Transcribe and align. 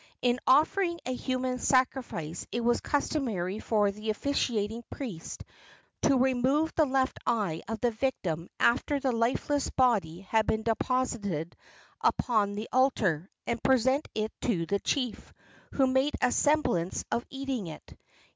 In 0.23 0.39
offering 0.47 0.99
a 1.05 1.13
human 1.13 1.59
sacrifice 1.59 2.47
it 2.51 2.61
was 2.63 2.81
customary 2.81 3.59
for 3.59 3.91
the 3.91 4.09
officiating 4.09 4.83
priest 4.89 5.43
to 6.01 6.17
remove 6.17 6.73
the 6.73 6.87
left 6.87 7.19
eye 7.27 7.61
of 7.67 7.79
the 7.81 7.91
victim 7.91 8.49
after 8.59 8.99
the 8.99 9.11
lifeless 9.11 9.69
body 9.69 10.21
had 10.21 10.47
been 10.47 10.63
deposited 10.63 11.55
upon 12.03 12.53
the 12.53 12.67
altar, 12.73 13.29
and 13.45 13.61
present 13.63 14.07
it 14.15 14.31
to 14.41 14.65
the 14.65 14.79
chief, 14.79 15.31
who 15.73 15.85
made 15.85 16.15
a 16.19 16.31
semblance 16.31 17.05
of 17.11 17.23
eating 17.29 17.67
it. 17.67 17.95